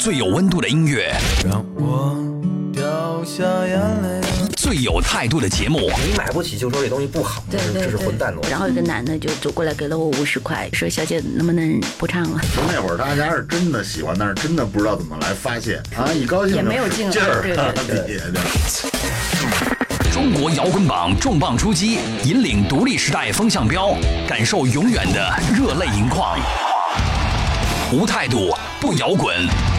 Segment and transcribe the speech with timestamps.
[0.00, 1.14] 最有温度的音乐，
[1.44, 2.16] 让我
[2.72, 4.22] 掉下眼泪。
[4.56, 8.48] 最有态度的节目，你买不起就说这东西不好，对对这是混蛋逻辑。
[8.48, 16.10] 然后有个男的就走过来给了我五十块，说：“小姐能不能不唱了就那会儿大家是真的喜欢，但是真的不知道怎么来发泄啊！
[16.14, 17.12] 一高兴也没有劲儿
[17.42, 17.54] 对
[17.86, 18.90] 对，对
[20.10, 23.94] 中国摇滚榜重磅出击，引领独立时代风向标，
[24.26, 26.38] 感受永远的热泪盈眶。
[27.92, 29.34] 无态度不摇滚，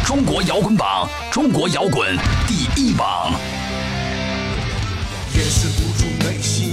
[0.06, 3.32] 中国摇滚榜，中国摇滚第一榜。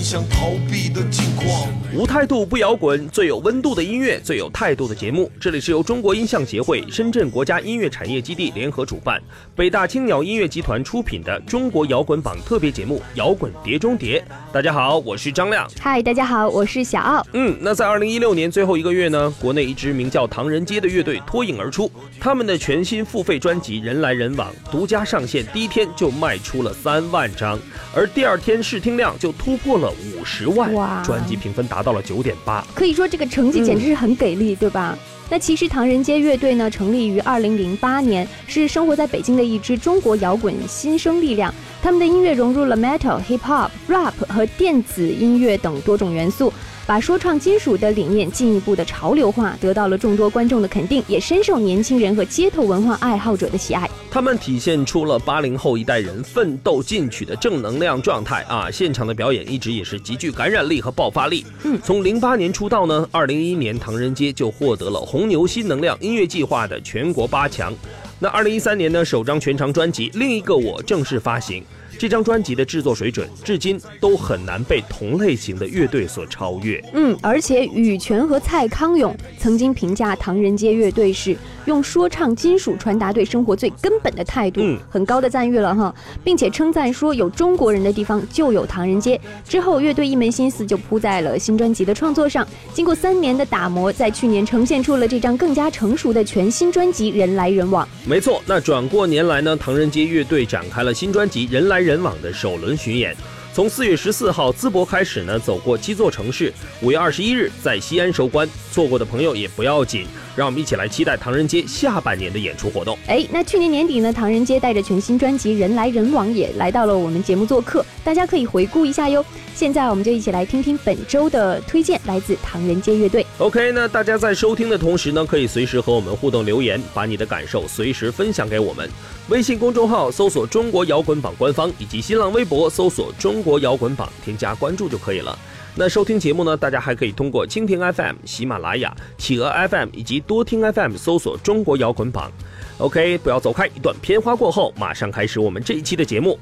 [0.09, 1.69] 想逃避的境况。
[1.95, 5.31] 无态度不摇滚，最有温度的音乐，最有态度的节目。
[5.39, 9.21] 这里是由中国音像协会、深圳国家音乐产业基地联合主办，
[9.55, 14.19] 北大青鸟音乐集团出品的中国摇滚榜特别节目《摇滚碟中谍》。
[14.51, 15.71] 大家好，我是张亮。
[15.79, 17.27] 嗨，大家好，我是小奥。
[17.35, 27.59] 嗯，那在二零一六年最后一个月呢，国内一支名叫唐人街的乐队脱颖而出，他们的全新付费专辑《人来人往》独家上线，第一天就卖出了三万张，
[27.95, 32.65] 而第二天试听量就突破了五十万，专辑评分达到了九点八。
[32.75, 34.97] 可以说这个成绩简直是很给力，对吧？
[35.31, 41.53] 那其实唐人街乐队呢，成立于二零零八年，是生活在北京的一支中国摇滚新生力量。
[41.83, 46.51] 他们的音乐融入了 metal、hip hop、rap 和电子音乐等多种元素，
[46.89, 53.87] 把说唱金属的理念进一步的潮流化，得到了众多观众的肯定，也深受年轻人和街头文化爱好者的喜爱。
[54.11, 58.71] 他们体现出了八零后一代人奋斗进取的正能量状态啊！
[58.71, 61.45] 现场的表演一直也是极具感染力和爆发力。
[61.65, 67.71] 嗯从零八年出道呢，二零一一年唐人街就获得了红牛新能量音乐计划的全国八强。
[68.19, 71.63] 那二零一三年呢，首张全长专辑《另一个我》正式发行。
[71.99, 76.83] 这张专辑的制作水准，至今都很难被同类型的乐队所超越。
[76.95, 81.37] 嗯，而且羽泉和蔡康永曾经评价唐人街乐队是
[81.69, 89.21] 用说唱金属传达对生活最根本的态度，嗯很高的赞誉了哈，并且称赞说有中国人的地方就有唐人街。
[89.47, 97.85] 之后，乐队一门心思就扑在了新专辑的创作上，经过三年的打磨，在去年呈现出了这张更加成熟的全新专辑《人来人往》。
[98.09, 103.15] 没错，那转过年来呢，唐人街乐队展开了新专辑《人来人往》的首轮巡演。
[103.53, 108.49] 从四月十四号淄博开始呢，走过七座城市，五月二十一日在西安收官。
[108.71, 112.97] 错过的朋友也不要紧，让我们一起来期待唐人街下半年的演出活动。
[113.09, 119.25] 哎，那去年年底呢，唐人街带着全新专辑《人来人往》也来到了我们节目做客，大家可以回顾一下哟。
[119.57, 123.27] 现在我们就一起来听听本周的推荐，来自唐人街乐队。
[123.39, 128.89] OK，那大家在收听的同时呢，可以随时和我们互动留言，把你的感受随时分享给我们。
[129.29, 135.39] 微信公众号搜索“中国摇滚榜”官方，以及新浪微博搜索“中国摇滚榜”，添加关注就可以了。
[135.75, 142.33] 那收听节目呢，大家还可以通过蜻蜓 FM、喜马拉雅、企鹅 FM 以及多听 FM 搜索“中国摇滚榜”。
[142.79, 146.39] OK，不要走开，一段片花过后，马上开始我们这一期的节目。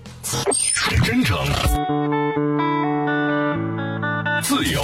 [1.04, 1.36] 真诚，
[4.42, 4.80] 自由，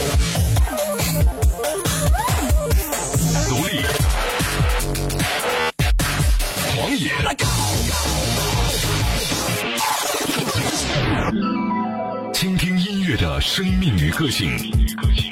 [12.34, 14.50] 倾听音乐的生命与个性，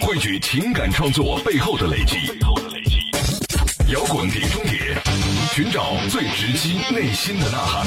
[0.01, 2.17] 汇聚情感创作背后的累积。
[3.93, 4.97] 摇滚碟中谍，
[5.53, 7.87] 寻找最直击内心的呐喊。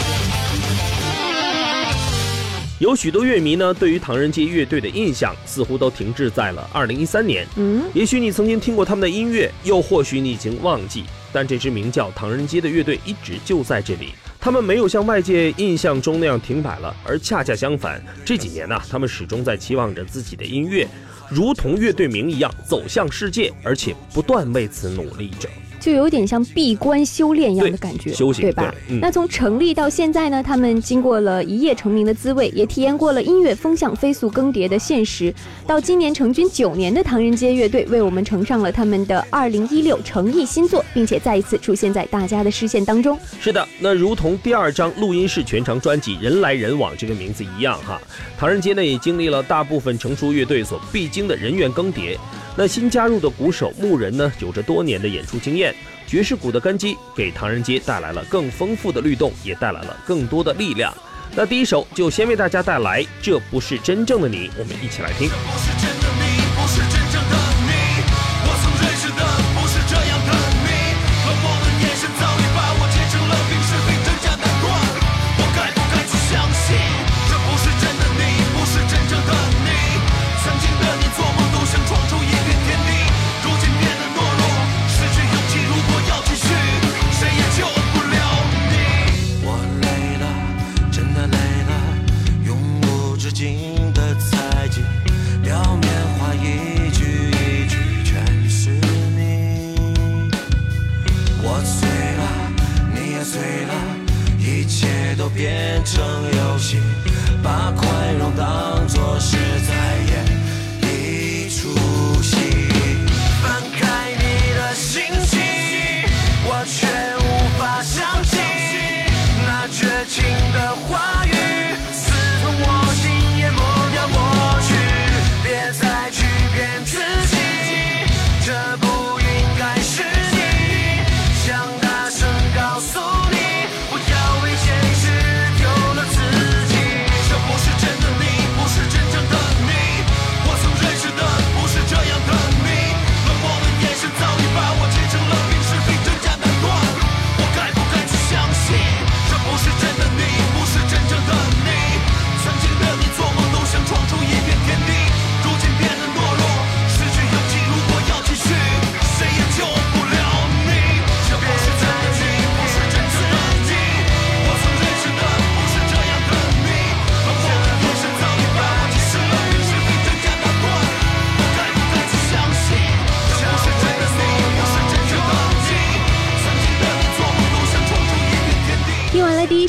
[2.77, 7.47] 有许多乐迷呢，对于唐人街乐队的印象似乎都停滞在了二零一三年。
[7.55, 14.13] 嗯，也许你曾经听过他们的音乐，又或许你已经忘记，但这支名叫唐人街的乐队一直就在这里。
[14.39, 20.87] 他们没有像外界印象中那样停摆了，而恰恰相反，这几年呢、他们始终在期望着自己的音乐，
[21.29, 25.49] 如同乐队名一样走向世界，而且不断为此努力着。
[25.83, 28.73] 就有点像闭关修炼一样的感觉，对修行对吧？
[28.87, 35.33] 对嗯那从成立到现在呢，他们经过了一夜成名的滋味，也体验过了音乐风向飞速更迭的现实。
[35.67, 43.19] 到今年成军九年的唐人街乐队，为我们呈上了他们的二零一六诚意新作，并且再一次出现在大家的视线当中。
[43.41, 48.01] 是的，那如同第二张录音室全长专辑《人来人往》这个名字一样哈，
[48.37, 52.17] 唐人街呢也经历了大部分成熟乐队所必经的人员更迭。
[52.55, 55.73] 那新加入的鼓手牧人呢，有着多年的演出经验，
[56.05, 60.93] 爵士鼓的根基给唐人街带来了更丰富的律动，也带来了更多的力量。
[61.35, 66.12] 那第一首就先为大家带来《这不是真正的你》，我们一起来听。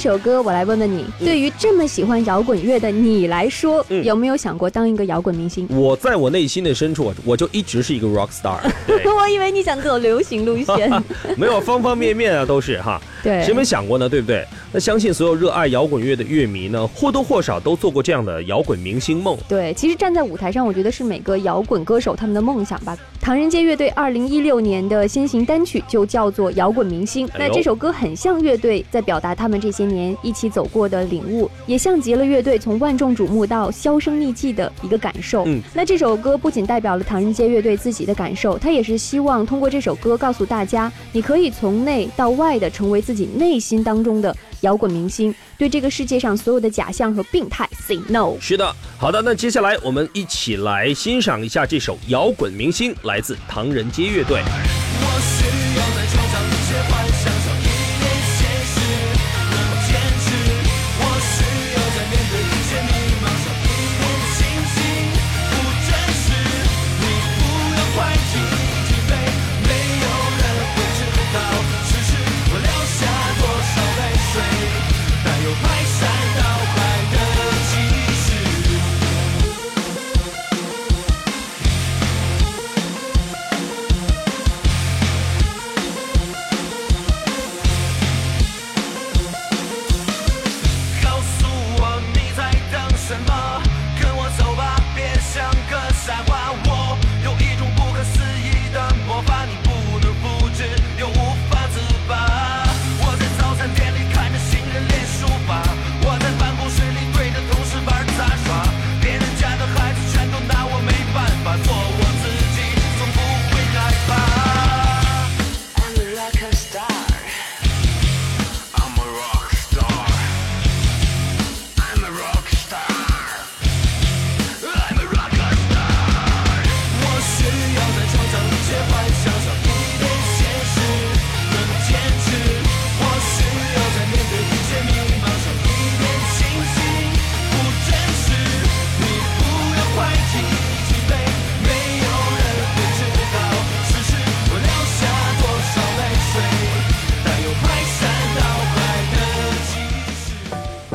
[0.05, 5.67] 首歌，我来问问你，对于这么喜欢摇滚乐的你来说，嗯有没有想过当一个摇滚明星？
[5.71, 10.93] 我在我内心的深处，我就一直是一个 rock star，对 我以为你想走流行路线。
[11.39, 13.01] 没有方方面面啊，都是哈。
[13.23, 14.07] 对，谁没想过呢？
[14.07, 14.47] 对不对？
[14.75, 19.39] 那相信所有热爱摇滚乐的乐迷呢，或多或少都做过这样的摇滚明星梦。
[19.49, 22.99] 对，其实站在舞台上，我觉得是每个摇滚歌手他们的梦想吧。
[23.21, 35.45] 唐人街乐队二零一六年的先行单曲就叫做《摇滚明星》，哎那这首歌很像乐队在表达他们这些年一起走过的领悟，也像极了乐队从万众瞩目到销声匿迹的一个感受。
[35.47, 48.35] 嗯，那这首歌不仅代表了唐人街乐队自己的感受，他也是希望通过这首歌告诉大家，你可以从内到外的成为自己内心当中的摇滚明星，对这个世界上所有的假象和病态 say no。
[48.41, 54.43] 是的，好的，那接下来我们一起来欣赏一下这首摇滚明星，来自唐人街乐队。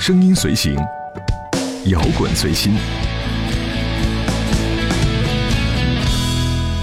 [0.10, 0.76] 声音随行，
[1.86, 2.74] 摇滚随心。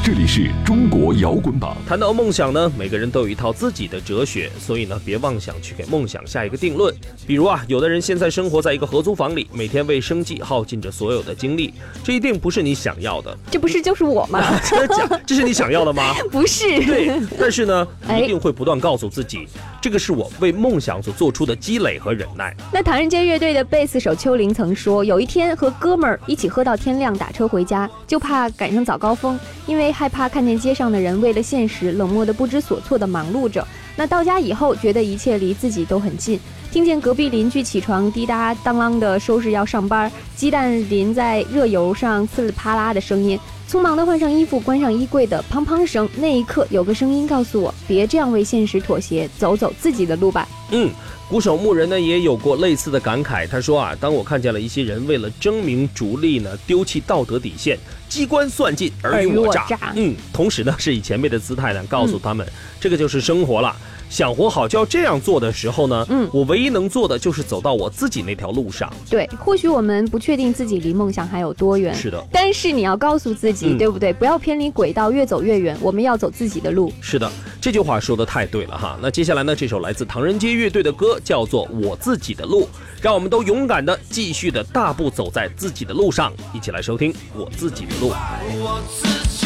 [0.04, 6.94] 这里是中国摇滚榜，谈到梦想呢，每个人都有一套自己的哲学，所以呢，别妄想去给梦想下一个定论。
[7.26, 13.36] 比如啊，有的人现在生活在一个合租房里，每天为生计耗尽着所有的精力，这一定不是你想要的。
[13.50, 14.40] 这不是就是我吗？
[14.62, 15.20] 真的假？
[15.26, 16.14] 这是你想要的吗？
[16.30, 19.48] 不是，对，但是呢，哎一定会不断告诉自己，
[19.86, 22.52] 这个是我为梦想所做出的积累和忍耐。
[22.72, 33.64] 那唐人街乐队的贝斯手秋林曾说，有一天和哥们儿一起喝到天亮，打车回家，就怕赶上早高峰，因为害怕看见街上的人为了现实冷漠的不知所措的忙碌着。
[33.94, 36.40] 那到家以后，觉得一切离自己都很近，
[36.76, 43.40] 听见隔壁邻居起床滴答当啷的收拾要上班，鸡蛋淋在热油上呲哩啪啦的声音。
[43.66, 46.06] 匆忙的换上衣服，关上衣柜的砰砰声。
[46.18, 50.46] 那一刻，有个声音告诉我：别这样为现实妥协，走走自己的路吧。
[50.70, 50.90] 嗯，
[51.30, 53.48] 鼓手牧人呢也有过类似的感慨。
[53.48, 59.62] 他说啊，当我看见了一些人为了争名逐利呢，丢弃道德底线，机关算尽，尔虞我诈。
[59.62, 62.46] 尔虞我诈嗯，同时呢是以前辈的姿态呢告诉他们，
[62.78, 63.74] 这个就是生活了。
[64.08, 68.92] 想活好就要这样做的时候呢，嗯我唯一能做的就是走到我自己那条路上。
[69.10, 74.12] 对，或许我们不确定自己离梦想还有多远，是的但是你要告诉自己，嗯对不对？
[74.12, 75.76] 不要偏离轨道，越走越远。
[75.80, 76.92] 我们要走自己的路。
[77.00, 78.98] 是的，这句话说的太对了哈。
[79.02, 82.62] 那接下来呢，这首来自唐人街乐队的歌叫做《我自己的路》，
[83.02, 88.10] 让我们都勇敢的继续的大步走在自己的路上，一起来收听《我自己的路》。
[88.58, 89.45] 我自己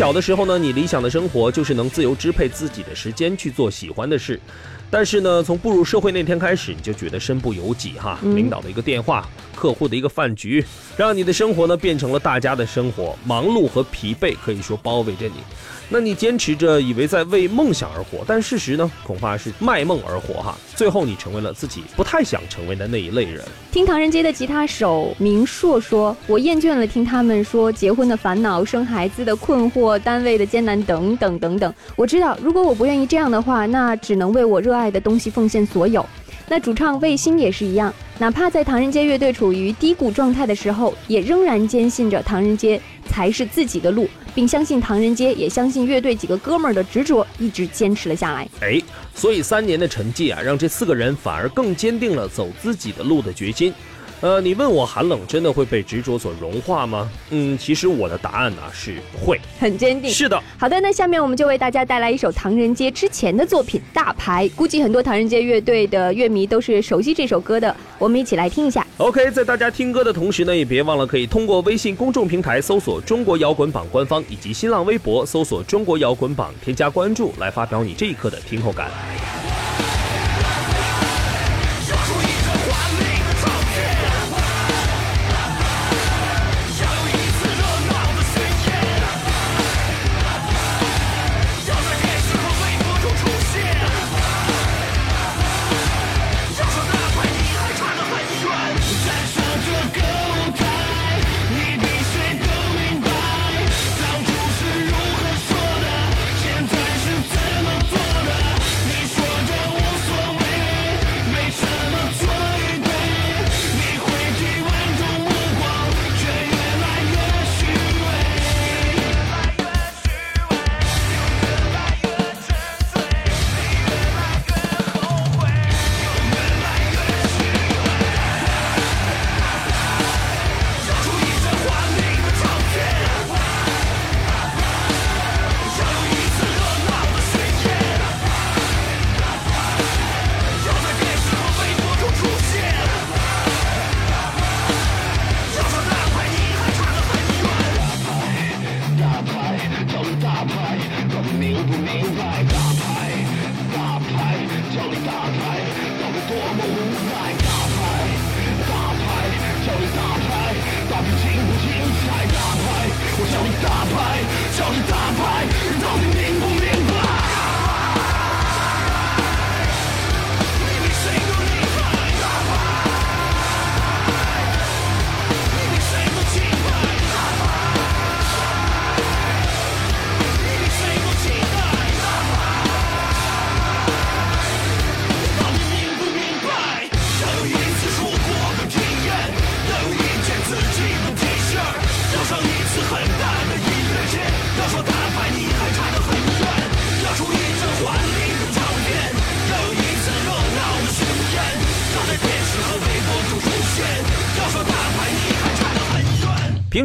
[0.00, 4.40] 小的时候呢，你理想的生活就是能自由支配自己的时间去做喜欢的事，
[4.90, 8.18] 但是呢，从步入社会那天开始，你就觉得身不由己哈。
[8.22, 10.64] 嗯领导的一个电话，客户的一个饭局，
[10.96, 15.34] 让你的生活呢变成了大家的生活，忙碌和疲惫可以说包围着你。
[15.92, 20.56] 那你坚持着以为在为梦想而活，但事实呢，恐怕是卖梦而活哈。
[20.76, 23.42] 最后你成为了自己不太想成为的那一类人。
[23.72, 31.74] 听唐人街的吉他手明硕说：“我厌倦了听他们说结婚的烦恼、生孩子的困惑、单位的艰难等等等等。
[31.96, 36.06] 我知道，如果我不愿意这样的话，那只能为我热爱的东西奉献所有。”
[36.48, 48.48] 那主唱魏星也是一样，哪怕在唐人街乐队处于低谷状态的时候，也仍然坚信着唐人街才是自己的路，并相信唐人街，也相信乐队几个哥们儿的执着，一直坚持了下来。
[48.60, 48.80] 哎，
[49.16, 53.74] 所以三年的沉寂啊，让这四个人反而更坚定了走自己的路的决心。
[54.20, 57.10] 呃，你问我寒冷真的会被执着所融化吗？
[57.30, 59.40] 嗯，其实我的答案呢、是会。
[59.58, 60.10] 很坚定。
[60.10, 68.86] 是的，好的，那下面我们就为大家带来一首唐人街之前的作品《大牌》，估计很多唐人街乐队的乐迷都是熟悉这首歌的，我们一起来听一下。
[68.98, 78.90] OK，在大家听歌的同时呢，也别忘了可以通过微信公众平台搜索“中国摇滚榜”官方，以及新浪微博搜索“中国摇滚榜”，添加关注，来发表你这一刻的听后感。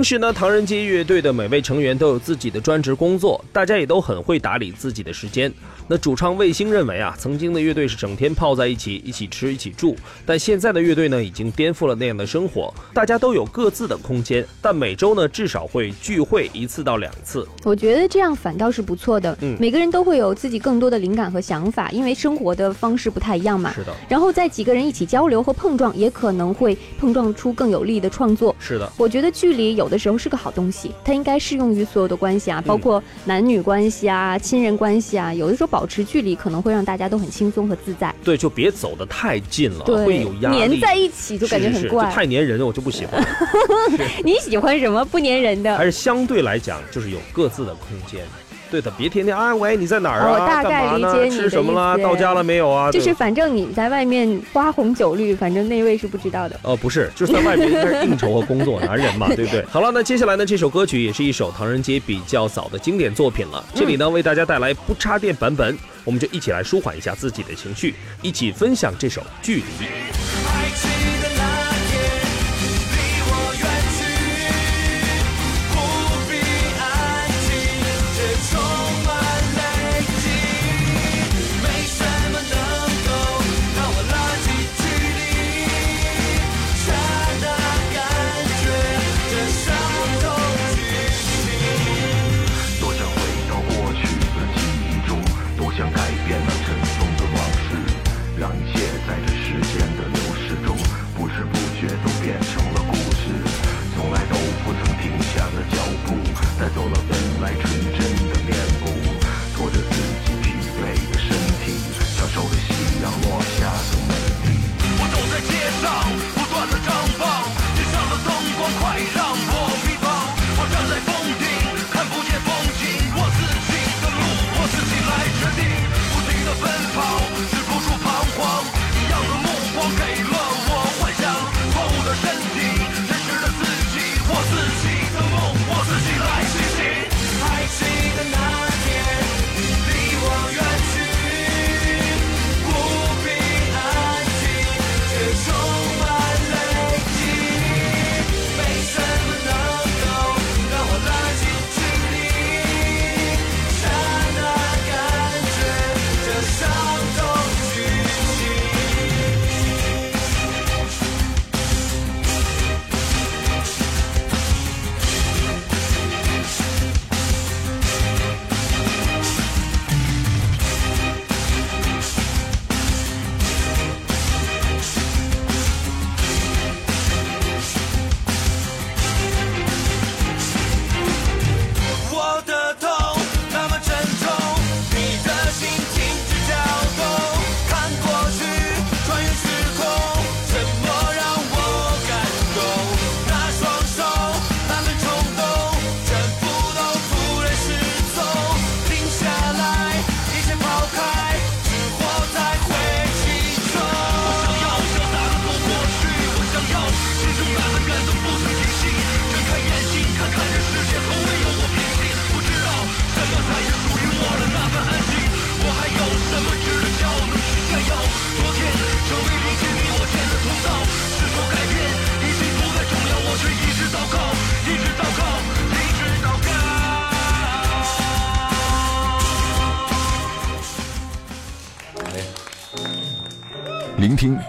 [0.05, 5.51] 时呢，唐人街乐队的每位成员都有自己的专职工作，大家也都很会打理自己的时间。
[5.87, 12.71] 那主唱卫星认为啊，曾经的乐队是整天泡在一起，一起吃，一起住，但现在的乐队呢，已经颠覆了那样的生活。
[12.93, 17.47] 大家都有各自的空间，但每周呢，至少会聚会一次到两次。
[17.63, 19.35] 我觉得这样反倒是不错的。
[19.41, 23.73] 嗯每个人都会有自己更多的灵感和想法，因为生活的方式不太一样嘛。
[23.73, 28.55] 是的，然后在几个人一起交流和碰撞，也可能会碰撞出更有力的创作。
[28.59, 35.33] 是的，我觉得距离有的时候是个好东西，它应该适用于所有的关系啊，包括男女关系啊、亲人关系啊。
[35.33, 40.59] 有的时候保持距离可能会让大家都很轻松和自在，对，就别走得太近了，对，会有压力。
[40.59, 42.11] 粘在一起就感觉是是是很怪。
[42.11, 43.23] 太粘人了，我就不喜欢。
[44.23, 45.77] 你喜欢什么不粘人的？
[45.77, 48.25] 还是相对来讲，就是有各自的空间。
[48.71, 50.31] 对的，别天天啊，喂，你在哪儿啊？
[50.31, 51.97] 我大概理解你的吃什么啦？
[51.97, 52.91] 到家了没有啊？
[52.91, 56.59] 就是反正你在外面花红酒绿，反正那位是不知道的。
[56.63, 59.63] 呃，不是，就是在外面应该是应酬和工作，男人嘛， 对不对？
[59.65, 63.63] 好了，那接下来呢，这首歌曲也是一首唐人街比较早的经典作品了。
[63.73, 69.61] 这里呢，为大家带来不插电版本，我们就一起来舒缓一下自己的情绪，一起分享这首《距离》。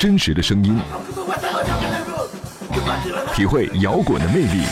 [0.06, 0.78] 真实的声音，
[3.34, 4.62] 体会摇滚的魅力。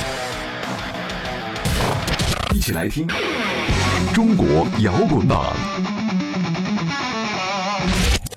[2.54, 3.04] 一起来听
[4.12, 5.52] 中国摇滚榜。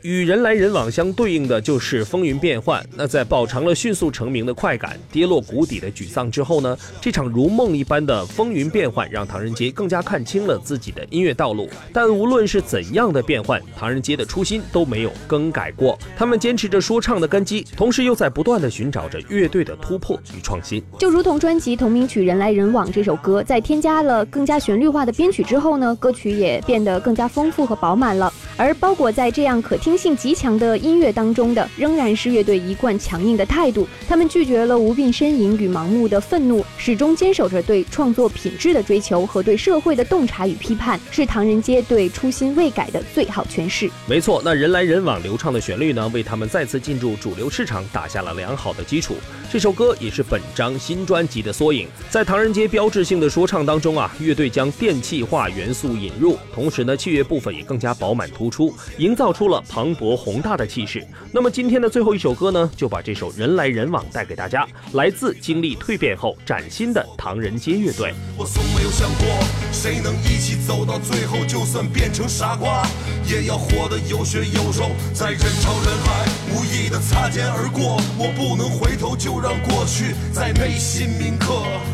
[0.07, 2.81] 与人来人往相对应的就是风云变幻。
[2.95, 11.67] 那在饱尝了迅速成名的快感、跌落谷底的沮丧之后呢，这场如梦一般的风云变幻，让唐人街更加看清了自己的音乐道路。
[11.91, 15.99] 但无论是怎样的变换，唐人街的初心都没有更改过。
[16.15, 20.81] 他们坚持着说唱的根基，同时又在不断的寻找着乐队的突破与创新。
[20.97, 28.33] 就如同专辑同名曲《人来人往》这首歌，在添加了更加旋律化的编曲之后呢，歌曲也变得更加丰富和饱满了。
[28.55, 33.87] 而包裹在这样可听性极强的音乐当中的，仍然是乐队一贯强硬的态度。
[34.07, 43.89] 他们拒绝了无病呻吟与盲目的愤怒，始终坚守着对创作品质的追求和对社会的洞察与批判，是唐人街对初心未改的最好诠释。
[44.07, 49.15] 没错，那人来人往流畅的旋律呢，为他们再次进入主流市场打下了良好的基础。
[49.51, 51.87] 这首歌也是本张新专辑的缩影。
[52.09, 61.05] 在唐人街标志性的说唱当中啊，乐队将电气化元素引入，同时呢，器乐部分也更加饱满突出，营造出了磅礴宏大的气势。
[61.31, 68.11] 那么今天的最后一首歌呢，就把这首《人来人往》带给大家，来自经历蜕变后崭新的唐人街乐队。
[68.35, 69.27] 我从没有想过，
[69.71, 72.87] 谁能一起走到最后，就算变成傻瓜，
[73.29, 81.53] 也要活得有血有肉，在人潮人海无意的擦肩而过，我不能回头，就让过去在内心铭刻。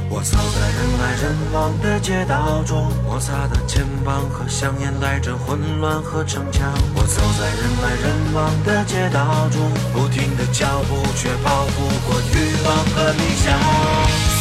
[0.09, 6.71] 我走在人来人往的街道中，摩擦的肩膀和香烟带着混乱和逞强。
[6.95, 14.32] 我走在人人来人往的街道中，不停的脚步却跑不过欲望和理想。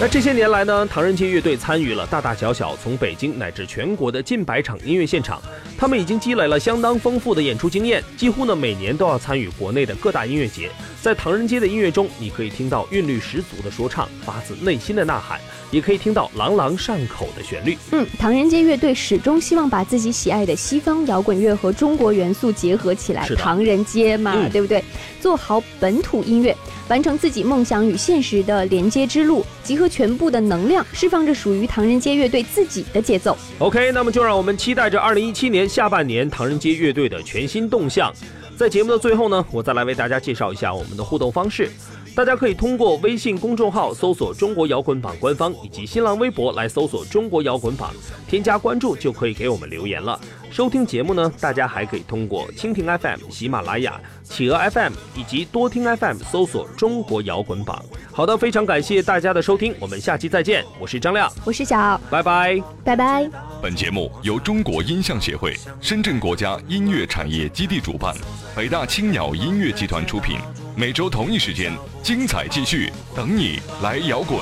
[0.00, 5.42] 那这些年来呢，唐人街乐队参与了大大小小从北京乃至全国的近百场音乐现场，
[5.76, 10.70] 他们已经积累了相当丰富的演出经验，几乎呢每年都要参与国内的各大音乐节。
[11.02, 15.40] 在唐人街的音乐中，你可以听到韵律十足的说唱，发自内心的呐喊，
[15.72, 17.76] 也可以听到朗朗上口的旋律。
[17.90, 24.80] 嗯，唐人街乐队始终希望把自己喜爱的西方摇滚乐和中国元素结合起来，唐人街嘛，嗯对不对？
[25.20, 26.56] 做好本土音乐，
[26.88, 33.36] 完成自己梦想与现实的连接之路，集合全部的能量，释放着属于唐人街乐队自己的节奏。
[33.58, 38.12] OK，那么就让我们期待着二零一七年下半年唐人街乐队的全新动向。
[38.56, 41.70] 在节目的最后呢，我再来为大家介绍一下我们的互动方式。
[42.18, 47.94] 大家可以通过微信公众号搜索“中国摇滚榜”官方，以及新浪微博来搜索“中国摇滚榜”，
[48.26, 50.18] 添加关注就可以给我们留言了。
[50.50, 57.80] 收听节目呢，大家还可以通过蜻蜓 FM、喜马拉雅、企鹅 FM 以及多听 FM 搜索“中国摇滚榜”。
[58.12, 60.64] 好的，非常感谢大家的收听，我们下期再见。
[60.80, 62.60] 我是张亮，我是小奥，拜拜。
[62.82, 63.30] 拜拜。
[63.62, 68.12] 本节目由中国音像协会、深圳国家音乐产业基地主办，
[68.56, 70.36] 北大青鸟音乐集团出品。
[70.78, 71.72] 每周同一时间
[72.04, 74.38] 精彩继续等你来摇滚。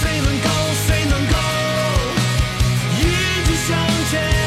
[0.00, 0.48] 谁能够
[0.86, 1.36] 谁能够
[3.00, 3.02] 一
[3.44, 3.76] 直向
[4.08, 4.39] 前。